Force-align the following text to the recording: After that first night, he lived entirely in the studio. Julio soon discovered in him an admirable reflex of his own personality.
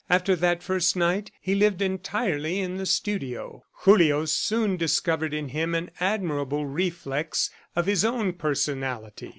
After 0.09 0.35
that 0.37 0.63
first 0.63 0.95
night, 0.95 1.29
he 1.39 1.53
lived 1.53 1.79
entirely 1.79 2.57
in 2.57 2.77
the 2.77 2.87
studio. 2.87 3.61
Julio 3.83 4.25
soon 4.25 4.75
discovered 4.75 5.31
in 5.31 5.49
him 5.49 5.75
an 5.75 5.91
admirable 5.99 6.65
reflex 6.65 7.51
of 7.75 7.85
his 7.85 8.03
own 8.03 8.33
personality. 8.33 9.29